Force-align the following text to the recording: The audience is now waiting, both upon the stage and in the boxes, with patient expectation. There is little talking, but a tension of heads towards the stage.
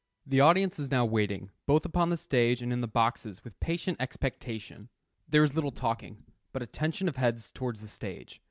The 0.25 0.41
audience 0.41 0.79
is 0.79 0.89
now 0.89 1.05
waiting, 1.05 1.51
both 1.67 1.85
upon 1.85 2.09
the 2.09 2.17
stage 2.17 2.63
and 2.63 2.73
in 2.73 2.81
the 2.81 2.87
boxes, 2.87 3.43
with 3.43 3.59
patient 3.59 3.97
expectation. 4.01 4.89
There 5.29 5.43
is 5.43 5.53
little 5.53 5.69
talking, 5.69 6.25
but 6.53 6.63
a 6.63 6.65
tension 6.65 7.07
of 7.07 7.17
heads 7.17 7.51
towards 7.51 7.81
the 7.81 7.87
stage. 7.87 8.39